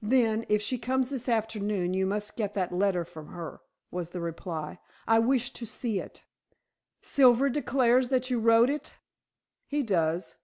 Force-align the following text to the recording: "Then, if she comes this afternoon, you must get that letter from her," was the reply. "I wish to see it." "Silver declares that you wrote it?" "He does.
"Then, 0.00 0.46
if 0.48 0.62
she 0.62 0.78
comes 0.78 1.10
this 1.10 1.28
afternoon, 1.28 1.92
you 1.92 2.06
must 2.06 2.34
get 2.38 2.54
that 2.54 2.72
letter 2.72 3.04
from 3.04 3.26
her," 3.28 3.60
was 3.90 4.08
the 4.08 4.22
reply. 4.22 4.78
"I 5.06 5.18
wish 5.18 5.52
to 5.52 5.66
see 5.66 6.00
it." 6.00 6.24
"Silver 7.02 7.50
declares 7.50 8.08
that 8.08 8.30
you 8.30 8.40
wrote 8.40 8.70
it?" 8.70 8.94
"He 9.66 9.82
does. 9.82 10.36